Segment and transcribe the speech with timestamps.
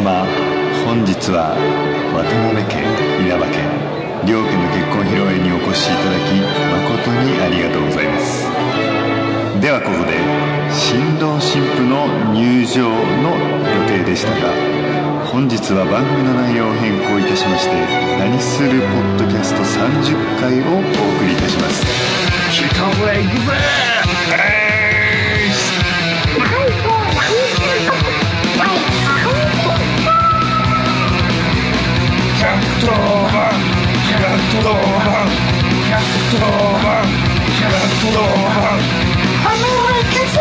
[0.00, 0.24] 様
[0.86, 1.52] 本日は
[2.16, 2.80] 渡辺家
[3.20, 3.60] 稲葉家
[4.24, 8.48] 両家の結婚披露宴にお越しいただき誠にありがとうございます。
[9.60, 10.16] ではここで
[10.72, 14.48] 新郎新婦の入場の予定でしたが
[15.28, 17.76] 本日は番組の内容を変更いたしまして
[18.16, 21.84] 「何するポッドキャスト30回」をお送りいたします。
[22.56, 24.69] キカフェ行くぜ
[32.60, 33.56] キャットマン
[34.06, 35.32] キャットマン
[35.86, 37.08] キャットマン
[37.56, 38.84] キャットマン
[39.40, 40.38] 花は行くぜ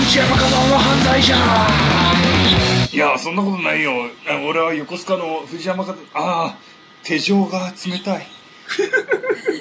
[0.00, 1.36] 藤山火山は犯罪じゃ
[2.92, 3.92] いやそんなことないよ。
[4.48, 6.58] 俺は横須賀の藤山かああ
[7.04, 8.26] 手錠が冷たい。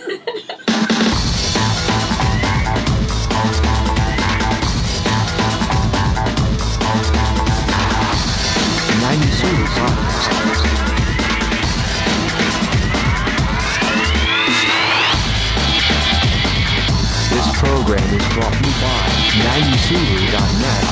[17.87, 20.87] program is brought to you by 9suru.net.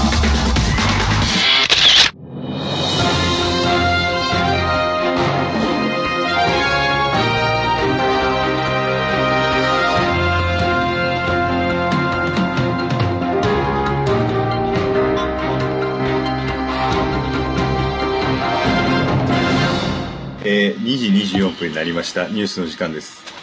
[20.48, 23.35] えー2時24分になりましたニュースの時間です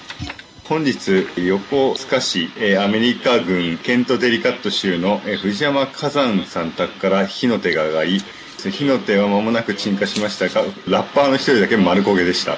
[0.73, 8.23] 本日横須賀市、えアメリカ軍ケントデリカット州の、え藤山火山さん宅から火の手が上がり
[8.71, 12.57] 火の手は間もなく鎮火しましたがラッパーの一人だけ丸焦げでした。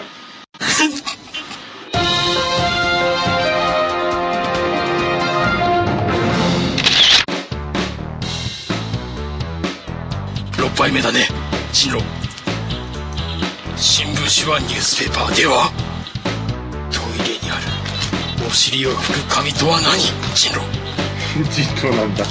[10.57, 11.27] 6杯目だね。
[11.73, 11.91] 新
[14.07, 15.73] 聞紙はニュースペーパーでは
[18.55, 19.99] 尻を拭く紙とは何？
[20.37, 20.61] 進路。
[21.51, 22.25] 人狼なんだ。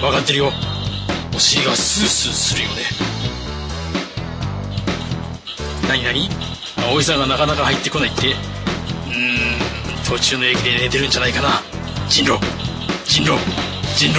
[0.00, 0.52] 分かってるよ。
[1.34, 2.82] お尻がスースーするよね。
[5.88, 6.28] 何何？
[6.90, 8.32] 葵さんがなかなか入ってこないって。
[8.32, 9.58] うーん。
[10.04, 11.62] 途中の駅で寝てるんじゃないかな。
[12.08, 12.38] 進路。
[13.04, 13.32] 進路。
[13.96, 14.18] 進路。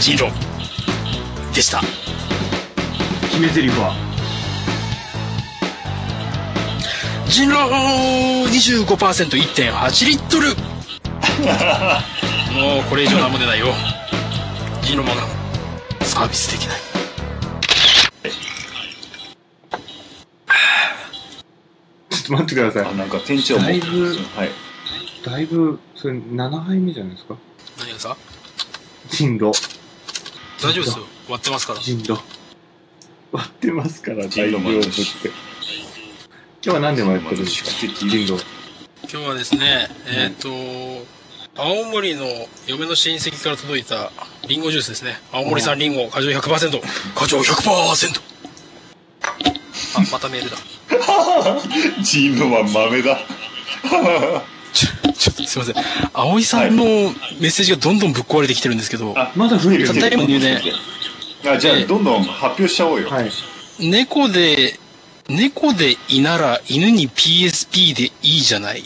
[0.00, 0.24] 進路。
[1.54, 1.82] でした。
[3.30, 4.11] 決め台詞は？
[7.32, 10.48] 人狼 25%1.8 リットル。
[12.52, 13.68] もうこれ以上何も出ないよ。
[14.82, 15.26] 人狼もな
[16.04, 16.80] サービスできない。
[22.10, 22.86] ちょっと待ってください。
[22.86, 23.62] あなんか店長も。
[23.64, 24.50] だいぶはい。
[25.24, 27.36] だいぶそれ7杯目じゃないですか？
[27.78, 28.16] 何がさ
[29.10, 29.52] 人狼
[30.62, 31.06] 大丈夫ですよ。
[31.28, 31.80] 割ってますから。
[31.80, 32.20] 人狼
[33.32, 34.88] 割ってますから大人丈夫って
[36.64, 37.70] 今日は何でもやってるんですか？
[39.10, 40.48] 今日はですねえっ、と
[41.60, 42.24] 青森の
[42.66, 44.10] 嫁の親戚から届いた
[44.48, 45.18] リンゴジュースですね。
[45.32, 46.80] 青森産リンゴ果汁100%
[47.14, 48.20] 果汁100%
[49.94, 50.56] あまたメールだ。
[52.02, 53.18] 人狼は豆だ。
[54.72, 55.74] ちょちょっとすいません。
[56.14, 59.88] 葵さんのメッセージがどんどんぶっ壊れてきてるんですけど、あまだ増えてる。
[59.88, 60.62] たった今入電
[61.44, 61.84] あじゃあええ。
[61.84, 63.30] どんどん発表しちゃおうよ、はい。
[63.80, 64.78] 猫で
[65.28, 68.84] 猫でいなら犬に PSP でいいじゃない。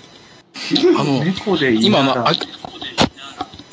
[0.98, 2.14] あの猫でいなら。
[2.14, 2.32] のあ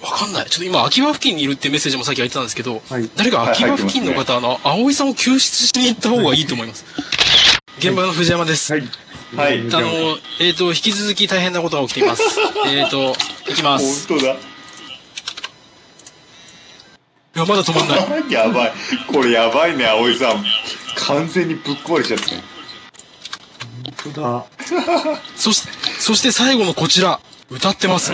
[0.03, 0.50] わかんない。
[0.50, 3.09] ちょっと今秋葉付近にいるってメッセージもさっき入ってたんですけど、はい。
[3.16, 6.85] 誰か秋葉付近の方、あの葵さんを救出しに行った方がいいと思います。
[7.79, 8.84] 現場の藤山です、はい。
[9.35, 9.59] はい。
[9.59, 12.23] あのえっ、と引き続き大変なことが起きています。
[12.68, 13.16] えっと
[13.50, 14.07] いきます。
[14.07, 14.34] 本当だ。
[14.34, 14.38] い
[17.40, 17.96] やまだ止まんな
[18.28, 18.29] い。
[18.31, 18.73] やばい。
[19.07, 20.46] これやばいね葵さん。
[20.96, 22.44] 完全にぶっ壊れちゃって本
[24.12, 24.46] 当だ。
[25.36, 27.20] そしてそして最後のこちら
[27.50, 28.14] 歌ってます。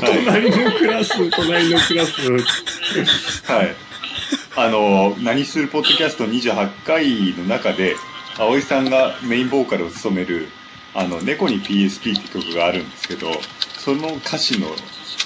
[0.00, 2.20] 隣のクラス隣のクラス。
[3.50, 3.74] はい。
[4.56, 7.94] あの何するポッドキャスト28回の中で
[8.38, 10.48] 葵さんがメインボーカルを務める
[10.94, 13.30] 「あの猫に PSP」って曲があるんですけど
[13.78, 14.68] その歌詞の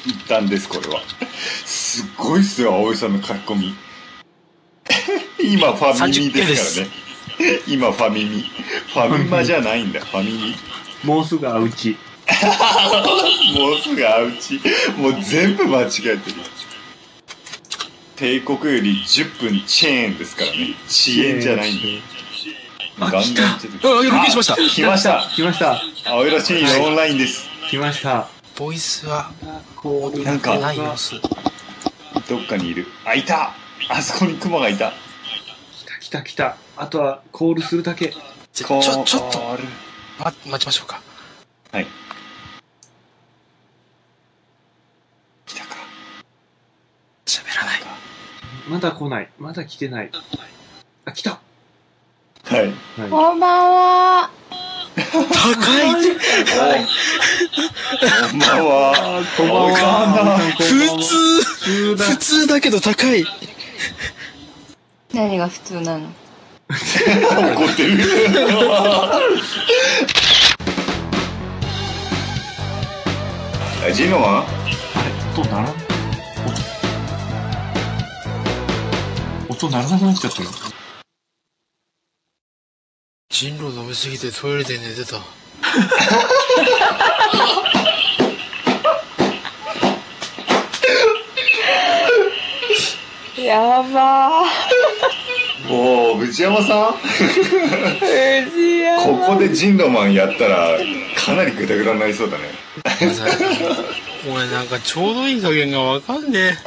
[0.05, 1.01] 一端ですこれは。
[1.65, 3.75] すっごいっすよ葵さんの書き込み。
[5.43, 7.12] 今ファミミですからね
[7.67, 8.45] 今ファミミ。
[8.93, 10.01] ファミマじゃないんだ。
[10.01, 10.55] ファミミ。
[11.05, 11.97] もうすぐ会うち
[13.55, 14.61] もうすぐアウチ。
[14.97, 16.21] もう全部間違えてる。
[18.17, 20.75] 帝国より10分チェーンですからね。
[20.87, 22.01] 遅延じゃないんで
[23.01, 24.55] あガンガンあログインしました。
[24.57, 25.29] 来ました。
[25.35, 25.81] 来ました。
[26.07, 27.49] 青色チェーンオンラインです。
[27.69, 28.29] 来ました。
[28.57, 29.33] ボイスは
[29.75, 31.15] コールなんかない様子
[32.29, 32.87] どっかにいる。
[33.05, 33.53] あ、いた。
[33.89, 34.93] あそこにクマがいた。
[35.73, 36.57] 来た来た来た。
[36.77, 38.15] あとはコールするだけ。
[38.53, 39.39] ちょ、ちょ、ちょっと、
[40.19, 41.01] ま、待ちましょうか。
[41.71, 41.87] はい。
[45.47, 45.77] 来たか。
[47.27, 47.81] 喋らない。
[48.69, 49.31] まだ来ない。
[49.39, 50.11] まだ来てない。
[51.05, 51.41] あ、来た。
[52.45, 52.61] はい。
[52.61, 52.73] はい。
[53.11, 54.31] こんばんは。
[54.95, 55.17] 高いこ
[58.37, 59.23] んばんは。
[59.37, 60.39] こんばんは。
[60.59, 60.75] 普通
[61.43, 62.17] 普通だ普。
[62.17, 63.25] 通だけど高い
[65.15, 66.13] 何が普通なの？
[66.73, 67.99] 怒ってる。
[73.93, 74.47] ジノは？
[74.95, 75.11] あれ
[75.43, 75.67] 音ならん
[79.49, 80.49] 音、音ならなくなっちゃったの。
[83.29, 85.19] 人狼飲みすぎてトイレで寝てた。
[93.43, 94.45] やば
[95.75, 96.93] おお藤山さん？
[96.93, 98.51] ー。
[98.51, 99.03] 藤山。
[99.03, 100.77] ここでジンロマンやったら
[101.17, 102.45] かなりグダグダになりそうだね
[104.31, 106.59] 俺なんかちょうどいい加減がわかんね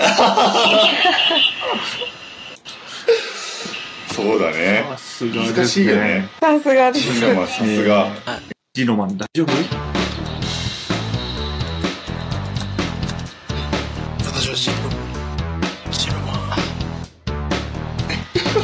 [4.11, 5.43] そうだねさすが。
[5.43, 6.27] 難しいよね。
[6.39, 7.13] さすがです。
[7.13, 8.07] ジンロマンさすが
[8.73, 9.51] ジノマン大丈夫？
[14.23, 14.75] 私はシロ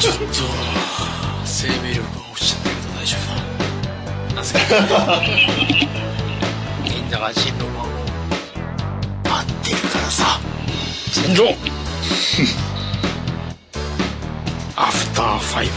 [0.01, 0.21] ちょっと
[1.45, 3.25] 生命力が落ちちゃったけど大丈夫
[4.30, 4.62] だなぜか。
[6.83, 7.88] みんなが人狼マンを
[9.30, 9.48] 待っ。
[9.63, 10.39] てるからさ
[11.12, 11.56] 人狼
[14.75, 15.68] アフターファイ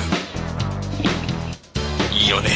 [2.11, 2.49] ブいいよね。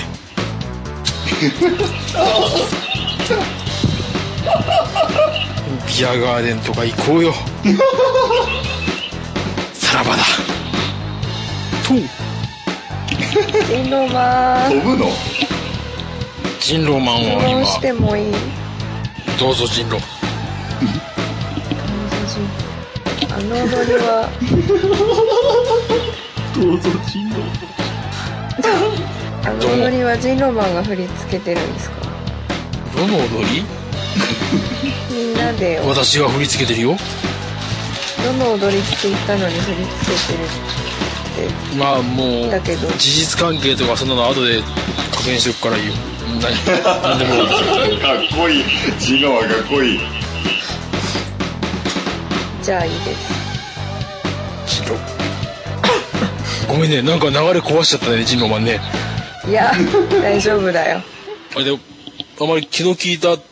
[5.86, 7.34] ビアガーデンとか行こうよ。
[9.74, 10.22] さらばだ。
[11.88, 14.72] とインドマン。
[14.72, 15.06] 飛ぶの？
[16.60, 18.26] 人狼マンはどうしてもいい。
[18.26, 18.36] 今
[19.38, 19.98] どうぞ人狼。
[23.30, 24.28] あの踊りは、
[26.54, 27.40] どうぞ、人狼。
[29.44, 31.96] あの踊りはジンロマンが振り付けてるんですか？
[32.96, 33.64] どの踊り？
[35.10, 36.96] みんなで、私が振り付けてるよ。
[38.22, 40.44] どの踊りって言ったのに振り付けてる？
[40.44, 40.48] っ
[41.38, 44.60] てまあもう言ったけど、事実関係とかそんなの後で
[45.10, 45.92] 確認しておくからいいよ。
[46.40, 46.54] 何？
[47.02, 48.64] 何でもいいかっこいい。
[48.98, 50.00] ジンロマンかっこいい。
[52.62, 53.38] じゃあいいです。
[54.66, 55.00] 人狼
[56.68, 58.80] ごめんねなんか流れ壊しちゃったね人狼マンね
[59.48, 59.72] いや、
[60.20, 61.02] 大丈夫だよ。
[61.54, 61.78] あれで
[62.40, 63.42] あまり気の利いたこ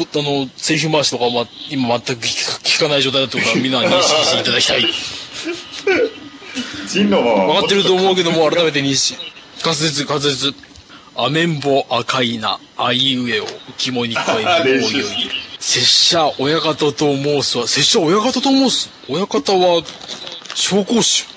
[0.00, 4.84] あのセリフ回しとかは、ま、今全く聞か聞かない状態だってことはみんな認識していただきたい
[6.88, 9.18] ジンロマンは分かってると思うけども改めて認識
[9.64, 10.54] 滑舌滑舌。
[11.16, 13.46] アメンボ赤いなあいうえを
[13.78, 15.04] 肝に加えておいおい
[15.60, 17.56] 拙者親方と申す。
[17.58, 18.90] は拙者親方と申す。
[19.08, 19.82] 親方は
[20.56, 21.32] 紹興酒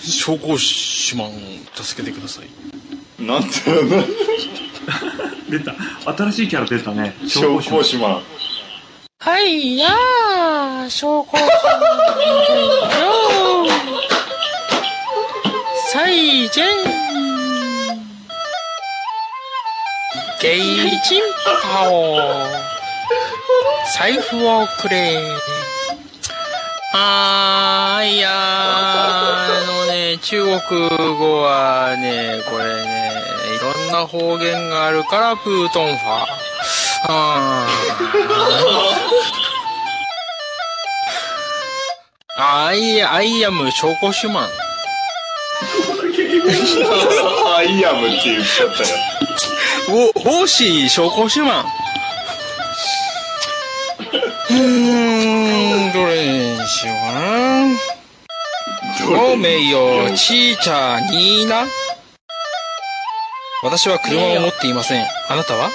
[0.00, 1.32] 紹興酒マンを
[1.74, 3.22] 助けてください。
[3.22, 3.48] なんて
[5.50, 5.74] 出た。
[6.16, 7.14] 新しいキャラ出たね。
[7.24, 8.22] 紹興酒マン
[9.18, 11.46] はいやー紹興酒
[16.14, 16.66] よ最前
[20.40, 21.22] ゲイチン
[21.62, 22.18] パオ。
[23.96, 25.18] 財布をくれ。
[26.92, 30.60] あーいやーあのね中国
[31.18, 33.10] 語はねこれね
[33.56, 36.26] いろんな方言があるからプートンファ。
[37.08, 42.44] あー。
[42.66, 44.48] アイアイアム証拠シュマン。
[47.56, 48.88] アイアムって言っちゃったよ
[50.14, 51.64] お、奉仕証拠シュマン
[54.50, 57.22] うーん、どれにしようかな。
[59.32, 61.66] おめよ、ちーちゃんにーな。
[63.62, 65.06] 私は車を持っていません。
[65.28, 65.70] あなたは？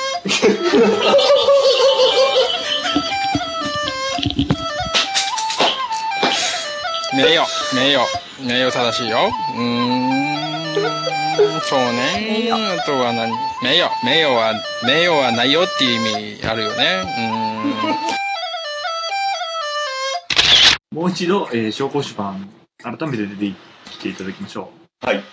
[7.16, 8.08] ねえよ、ねえよ、
[8.42, 9.32] ねえよ正しいよ。
[9.56, 10.49] うーん、
[11.68, 12.50] そうね。
[12.52, 13.32] あとは何？
[13.62, 17.04] 名誉、名誉は、名誉はないよっていう意味あるよね。
[20.92, 22.50] もう一度、えー、証拠手番、
[22.82, 23.54] 改めて出て
[23.92, 24.72] きていただきましょ
[25.02, 25.18] はい。
[25.18, 25.24] う。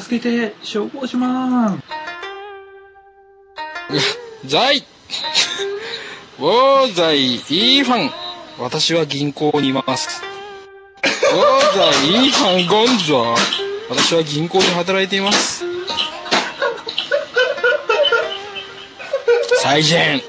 [0.00, 1.82] 助けて、証拠手番うーん。
[4.46, 4.82] 在
[6.38, 8.10] 我在一方
[8.58, 10.22] 私は銀行にいます。
[11.04, 13.34] おーだ、いい反ゴンゾ。
[13.94, 15.64] 私は銀行で働いています。
[19.60, 20.24] 再現。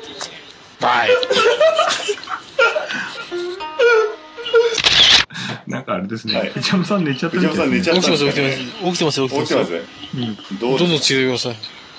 [0.82, 1.10] バイ。
[5.65, 6.51] なんかあれですはいね。
[6.53, 8.60] ペチャムさん寝ちゃった藤山さん寝ちゃっ起きてます、たんですか起きてます。
[8.60, 9.46] ね起きてます、起きてます。
[9.46, 9.74] 起きてます
[10.13, 10.60] うん。
[10.60, 11.55] どうどんどん強いてください。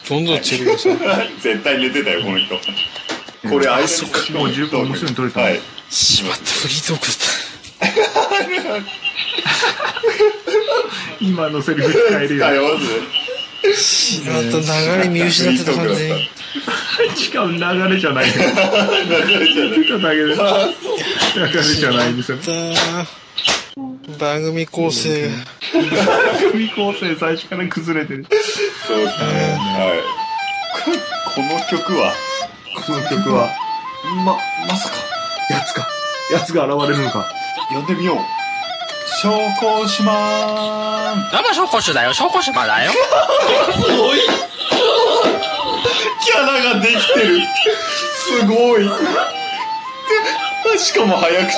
[0.08, 1.28] どんどん強いてください。
[1.40, 2.56] 絶対寝てたよ、この人。
[3.48, 5.60] これ、相手のもう十分面白いの撮れたはい。
[5.88, 8.84] しまった、フリートークだっ
[11.20, 12.44] 今のセリフ使えるよ。
[12.44, 13.24] 使えます
[13.62, 13.76] た。
[13.76, 16.30] しまった、流れ見失ってた完全に。
[17.16, 17.58] しかも流
[17.94, 18.30] れじゃない。
[18.30, 20.36] 出ただけで。
[21.34, 22.38] 流れじゃないですよ。
[24.18, 25.36] 番組構成が。
[26.52, 28.26] 組構成最初から崩れてる。
[28.86, 29.58] そうですね。
[29.58, 30.24] はい。
[31.34, 32.12] この曲は、
[32.86, 33.48] この曲は、
[34.24, 34.36] ま、
[34.68, 34.96] まさか、
[35.50, 35.88] やつか。
[36.30, 37.26] やつが現れるのか。
[37.70, 38.43] 呼んでみよう。
[39.24, 41.18] 証拠しまーん。
[41.32, 42.92] 生証拠書だよ、証拠書まだよ。
[46.22, 47.40] キャラができてる。
[48.18, 48.84] すごい。
[48.84, 51.54] でしかも早口。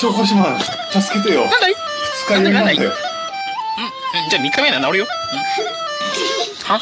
[0.00, 0.60] 証拠しまーん。
[1.00, 1.42] 助けてよ。
[1.42, 1.74] なんだい？
[2.26, 2.90] 二日酔いなんだよ。
[2.90, 5.06] うん、じゃあ3日目なら治るよ。
[6.64, 6.80] は？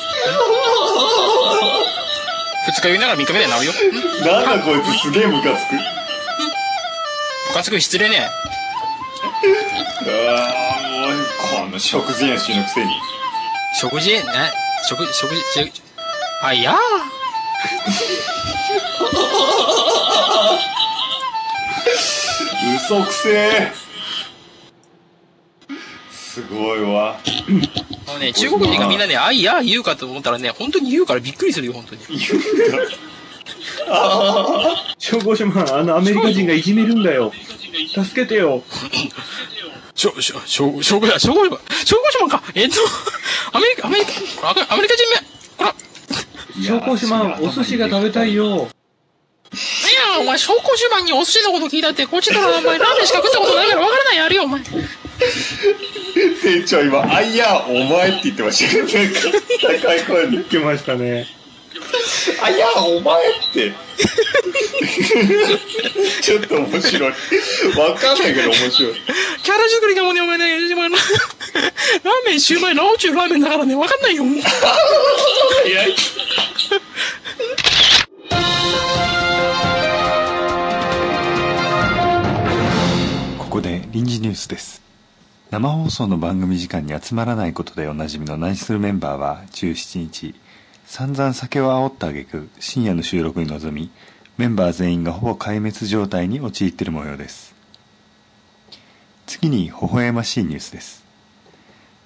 [2.69, 3.73] 二日酔いなら3日目で治るよ。
[4.25, 6.00] なんだこいつすげえムカつく。
[7.61, 8.29] ムカつく失礼ね。
[10.07, 12.91] うわーもう、この食事演習のくせに。
[13.79, 14.23] 食事、ね、
[14.89, 15.83] 食事、食事、
[16.43, 16.75] あ、いや
[22.77, 23.73] 嘘くせえ。
[26.11, 27.19] すごいわ。
[28.07, 32.01] あのね、中国人がみんなね、あいや言うかと思ったらね、本当に言うからびっくりするよ、本当に。
[34.99, 37.33] 消防士マン、あのアメリカ人がいじめるんだよ。
[37.93, 38.63] 助けてよ。
[39.95, 42.43] しょ、しょ、しょ、しょしょしょしまんか。
[42.55, 42.77] えっと、
[43.53, 44.13] アメリカ、アメリカ、
[44.51, 45.17] アメリカ人め、
[45.59, 45.75] ほら、
[46.63, 48.69] 消防士マン、お寿司が食べたいよ。
[49.53, 49.59] い
[50.15, 54.63] や、お前、証拠手番にお寿司のこと聞いたって、こっちとらお前、ラーメンしか食ったことないからわからないやるよ、お前。
[56.43, 59.39] 店長今、あいや、お前って言ってましたけど、
[59.83, 60.33] 高い声に。
[60.33, 61.40] 言ってましたね。
[62.43, 63.73] あいや、お前って。
[66.23, 67.13] ちょっと面白い。
[67.77, 68.95] わかんないけど面白い。
[69.43, 71.07] キャラ作りがもうね、お前ね、お前なラー
[72.27, 74.25] メン、シューマイ、ラオチュウ、ラーメンだからね、わかんないよ。
[83.39, 84.81] ここで臨時ニュースです
[85.51, 90.35] 生放送の番組時間に集まらないことでおなじみの何するメンバーは17日
[90.91, 93.93] 散々酒を煽った挙句深夜の収録に臨み
[94.37, 97.55] メンバー全員がほぼ壊滅状態に陥っている模様です。
[99.25, 101.05] 次に微笑ましいニュースです。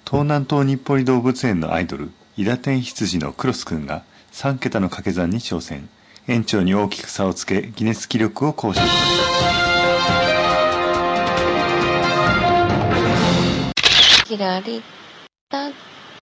[0.05, 5.89] 東南東日暮里動物園のアイドル伊田天羊のクロスくんが3桁の掛け算に挑戦。
[6.27, 8.99] 園長に大きく差をつけギネス記録を更新しまし
[14.21, 14.25] た。
[14.27, 14.83] キラリ
[15.49, 15.73] タッ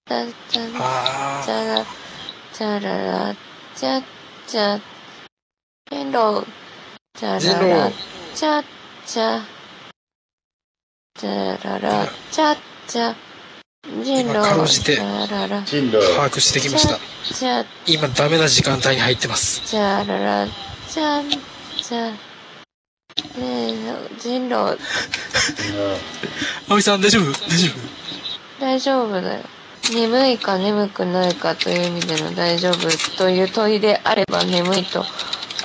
[0.06, 2.03] タッチャあチャラ
[2.64, 3.36] チャララ
[3.76, 4.02] チャ
[4.48, 4.80] チャ
[5.92, 6.46] ヘロ
[7.14, 7.92] チャララ
[8.34, 8.64] チャ
[9.06, 9.42] チャ
[11.20, 12.56] チャララチャ
[12.88, 13.14] チャ
[14.02, 15.28] ジンロ今かろうじて把
[16.30, 17.66] 握してきました。
[17.86, 19.60] 今、ダメな時間帯に入ってます。
[19.68, 20.48] チャララ
[20.88, 21.22] チャ
[21.82, 22.14] チャ
[24.22, 24.78] 人狼
[26.70, 32.88] 葵さん、大丈夫大丈夫大丈夫だよ眠いか眠くないかという意味での大丈夫
[33.18, 35.04] という問いであれば眠いと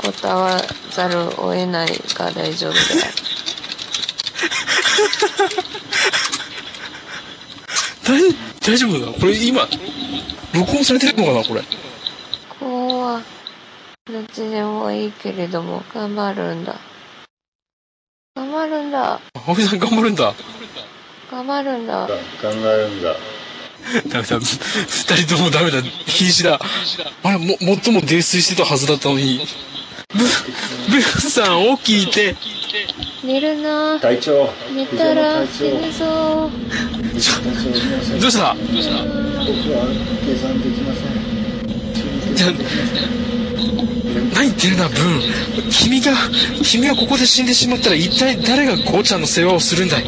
[0.03, 0.61] 答わ
[0.91, 3.13] ざるを得ないが大丈夫である。
[8.05, 9.13] 夫 大大丈夫なの？
[9.13, 9.69] これ今、
[10.55, 11.45] 録音されてるのかな？
[11.45, 11.61] これ。
[11.63, 11.67] こ
[12.61, 13.23] こは
[14.11, 16.77] どっちでもいいけれども頑張るんだ。
[18.35, 19.21] 頑張るんだ。
[19.47, 20.35] 葵さん頑張るんだ。
[21.31, 22.07] 頑張るんだ。
[22.07, 23.17] 考えるんだ
[24.09, 24.39] ダメだ。
[24.39, 25.83] 二人ともダメだ。
[26.07, 26.61] 瀕死だ。
[27.23, 29.47] あれ、も、最も泥酔してたはずだったのに。
[30.15, 30.25] ブ、
[30.89, 32.37] ブーさん起きて。
[33.25, 36.51] 寝るな隊長寝たら死ぬぞ
[38.21, 38.57] どうした？
[42.35, 42.47] じゃ
[44.35, 45.71] 何言ってるな、ブーン。
[45.71, 46.13] 君が、
[46.63, 50.05] 君はここで死んでしまったら一体誰がゴーちゃんの世話をするんだい？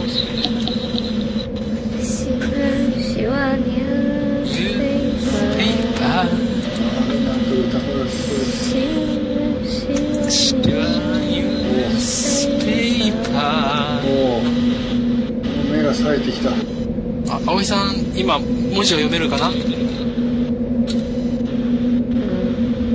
[17.46, 19.48] 葵さん今文字が読めるかな？
[19.48, 19.56] うん。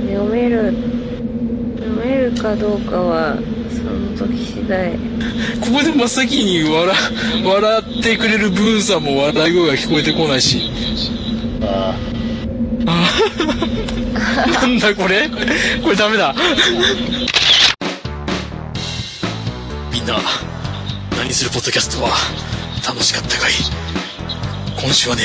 [0.08, 0.74] 読める。
[1.78, 3.36] 読めるかどうかは
[3.70, 4.92] その時次第。
[5.60, 6.94] ここで真っ先に笑
[7.44, 10.70] 笑ってくれるブーンさんも笑い声が聞こえてこないし。
[11.62, 11.94] あ
[14.60, 15.28] なんだこれ？
[15.82, 16.34] これダメだ。
[19.92, 20.18] みんな
[21.18, 22.10] 何するポッドキャストは？
[22.96, 23.52] 楽しかったかい
[24.80, 25.22] 今週はね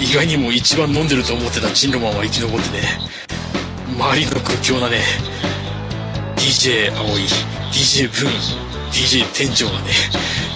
[0.00, 2.98] 意外にも一番飲んでると思ってたチンロマンは生き残ってね
[3.92, 5.02] 周りの屈強なね
[6.36, 7.28] DJ 葵
[7.68, 9.92] DJ ブーン DJ 店長がね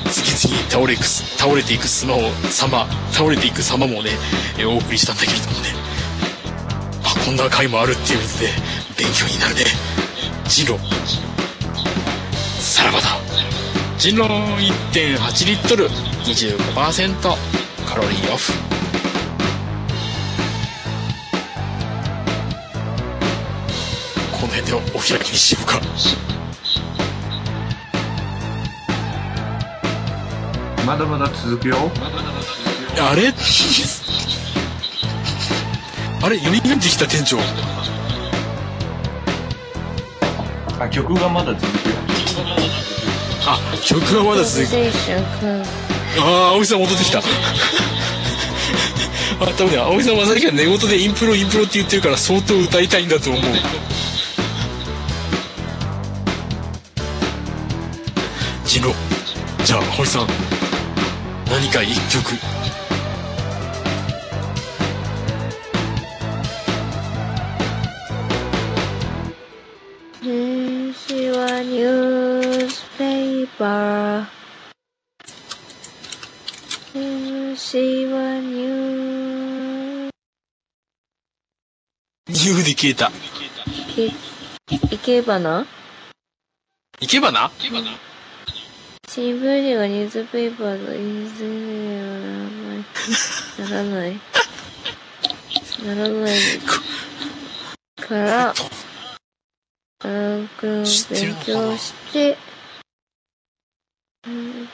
[0.09, 4.12] 次々に倒れく倒れていく様を様倒れていく様もね
[4.65, 5.69] お送りしたんだけれどもね。
[7.05, 8.49] あこんな回もあるっていうことで
[8.97, 9.65] 勉強になるね。
[10.49, 10.81] 人狼
[12.59, 13.19] さらばだ。
[13.99, 16.12] 人狼1.8リットル。
[16.25, 17.21] 25%
[17.85, 18.52] カロリーオフ。
[24.31, 25.81] この辺でお開きにしようか。
[30.87, 31.91] まだまだ続くよ。
[32.99, 33.35] あれ？
[36.23, 36.38] あれ？
[36.38, 37.38] 蘇ってきた店長。
[40.79, 41.97] あ曲がまだ続くよ。
[43.45, 44.76] あ曲はまだ続く
[46.19, 47.19] ああ青木さん戻ってきた。
[49.40, 53.42] あ多分ね葵さんはさっきは寝言でインプロインプロって言ってるから相当歌いたいんだと思う。
[58.64, 58.95] 人狼
[59.64, 60.26] じゃあ葵さん。
[61.50, 62.62] 何か一曲。
[77.53, 83.11] 電子はニューで消えた
[84.91, 85.67] いけばな？
[87.01, 87.51] いけばな
[89.07, 92.01] 新聞紙がニュースペーパーと印刷に
[93.59, 93.85] ならない。
[93.85, 94.19] ならない。
[95.85, 96.38] ならない。
[98.01, 98.55] から、
[99.99, 101.45] あの、勉知ってるのかな？
[101.45, 102.38] 強して、
[104.27, 104.69] うん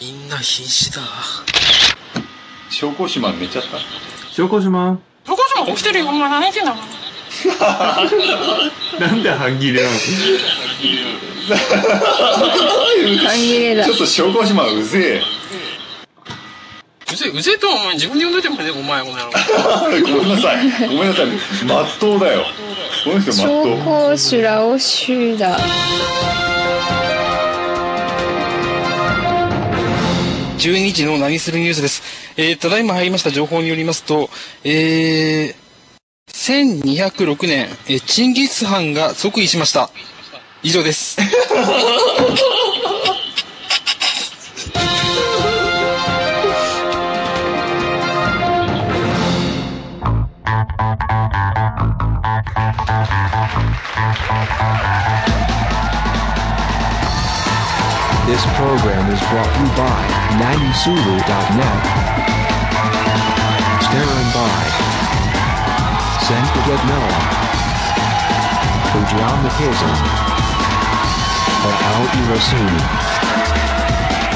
[0.00, 1.02] みんな必死だ。
[2.70, 3.78] 小公子マン寝ちゃった？
[4.30, 6.76] 証拠島お母さん起きてるよお前何言ってんだ
[9.00, 9.94] なんで半切れなの？
[13.26, 13.84] 半切れだ。
[13.84, 13.94] ちょ。
[13.94, 15.20] っと小公子マンうぜ
[17.10, 19.32] うぜうぜえとはお前自分で呼んどいてもねお前この野郎
[19.96, 20.70] えごめんなさい。
[20.88, 21.26] ごめんなさい。
[21.66, 22.44] まっとうだよ。
[23.04, 25.58] この人まっとう証拠修羅を修だ。
[30.58, 32.02] 12時の何するニュースです。
[32.36, 34.28] えー、ただいま入りました情報によりますと、
[34.64, 35.54] えー、
[36.82, 39.88] 1206年、えーチンギス・ハンが即位しました。
[40.64, 41.16] 以上です。
[58.28, 60.04] This program is brought to you by
[60.36, 61.80] NaniSulu.net.
[63.80, 64.88] Starring by.
[66.28, 67.20] Senka Gednoa,
[68.92, 69.96] Fujiyama Kizen,
[71.88, 72.82] Al Rosini,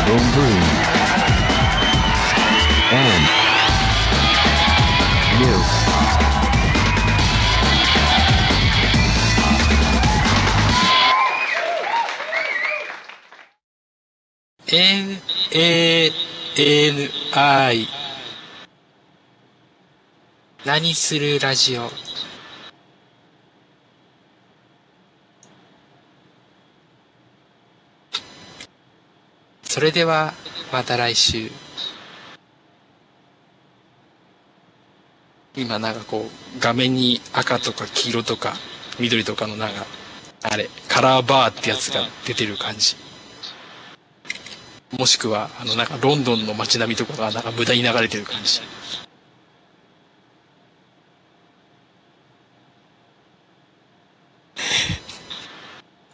[0.06, 0.62] Boom boom.
[2.96, 3.41] And
[14.74, 15.18] N,
[15.52, 16.10] A,
[16.56, 17.86] N, I
[20.64, 21.90] 何するラジオ？
[29.62, 30.32] それでは
[30.72, 31.50] また来週。
[35.54, 38.54] 今なんかこう画面に赤とか黄色とか
[38.98, 39.84] 緑とかのなんか
[40.44, 42.96] あれカラーバーってやつが出てる感じ。
[44.98, 48.60] もしくはあのなんかロンドンの街並みとかがなんか無駄に流れてる感じ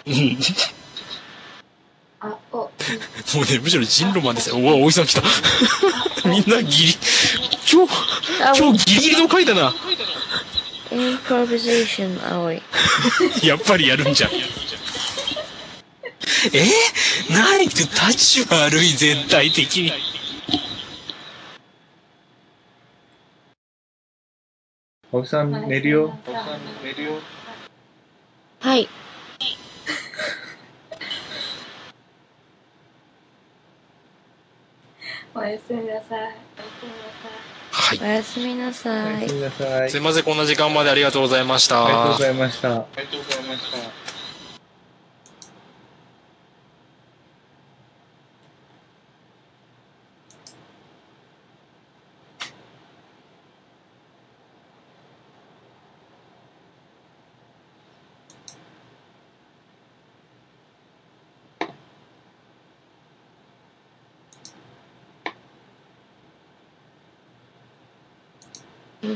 [0.06, 0.38] うん
[2.20, 4.56] あ、お、もうね、むしろ人ロマンですよ。
[4.56, 5.22] おお、大井さん来た。
[6.28, 6.98] みんなギリ、
[7.70, 7.92] 今日、
[8.42, 9.74] あ今日ギリギリの回だな。
[10.90, 12.62] インプロビゼーション、青い。
[13.42, 14.30] やっぱりやるんじゃん。
[16.52, 16.64] え？
[17.32, 19.92] 何って立ち悪い全体的に。
[25.10, 26.18] 青木さん寝るよ。
[28.60, 28.88] はい。
[35.34, 36.34] おやすみなさい。
[37.70, 38.04] はいお。
[38.04, 39.34] やすみなさいおやす。
[39.34, 39.90] みなさい。
[39.90, 41.86] すいません、こんな時間までありがとうございました。
[41.86, 42.68] ありがとうございました。
[42.68, 42.84] イン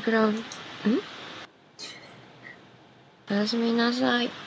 [0.02, 0.36] フラン、ん？
[3.30, 4.41] おやすみなさい。